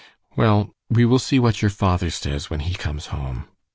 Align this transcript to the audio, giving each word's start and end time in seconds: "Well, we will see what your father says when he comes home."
"Well, 0.35 0.71
we 0.89 1.05
will 1.05 1.19
see 1.19 1.37
what 1.37 1.61
your 1.61 1.69
father 1.69 2.09
says 2.09 2.49
when 2.49 2.61
he 2.61 2.73
comes 2.73 3.05
home." 3.13 3.45